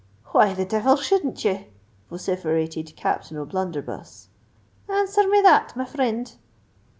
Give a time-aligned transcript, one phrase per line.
[0.31, 1.67] "Why the devil shouldn't ye?"
[2.09, 4.29] vociferated Captain O'Blunderbuss.
[4.89, 6.37] "Answer me that, my frind?"